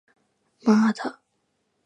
[0.65, 1.21] まーだ